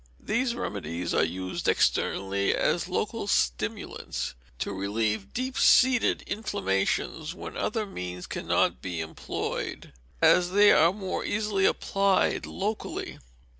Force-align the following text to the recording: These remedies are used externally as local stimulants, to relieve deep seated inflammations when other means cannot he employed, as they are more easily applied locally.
These 0.19 0.55
remedies 0.55 1.13
are 1.13 1.23
used 1.23 1.67
externally 1.67 2.55
as 2.55 2.87
local 2.89 3.27
stimulants, 3.27 4.33
to 4.57 4.73
relieve 4.73 5.31
deep 5.31 5.55
seated 5.59 6.23
inflammations 6.23 7.35
when 7.35 7.55
other 7.55 7.85
means 7.85 8.25
cannot 8.25 8.77
he 8.81 8.99
employed, 8.99 9.93
as 10.19 10.53
they 10.53 10.71
are 10.71 10.91
more 10.91 11.23
easily 11.23 11.65
applied 11.65 12.47
locally. 12.47 13.19